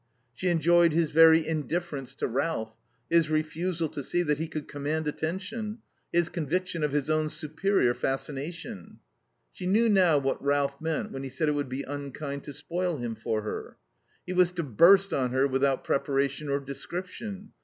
She 0.33 0.47
enjoyed 0.47 0.93
his 0.93 1.11
very 1.11 1.47
indifference 1.47 2.15
to 2.15 2.27
Ralph, 2.27 2.75
his 3.07 3.29
refusal 3.29 3.87
to 3.89 4.01
see 4.01 4.23
that 4.23 4.39
he 4.39 4.47
could 4.47 4.67
command 4.67 5.07
attention, 5.07 5.77
his 6.11 6.27
conviction 6.27 6.81
of 6.83 6.91
his 6.91 7.07
own 7.07 7.29
superior 7.29 7.93
fascination. 7.93 8.97
She 9.51 9.67
knew 9.67 9.87
now 9.89 10.17
what 10.17 10.43
Ralph 10.43 10.81
meant 10.81 11.11
when 11.11 11.21
he 11.21 11.29
said 11.29 11.49
it 11.49 11.53
would 11.53 11.69
be 11.69 11.83
unkind 11.83 12.43
to 12.45 12.53
spoil 12.53 12.97
him 12.97 13.13
for 13.13 13.43
her. 13.43 13.77
He 14.25 14.33
was 14.33 14.51
to 14.53 14.63
burst 14.63 15.13
on 15.13 15.33
her 15.33 15.47
without 15.47 15.83
preparation 15.83 16.49
or 16.49 16.59
description. 16.59 17.51